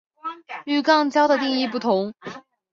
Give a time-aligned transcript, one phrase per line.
[0.65, 2.11] 与肛交的定义不同。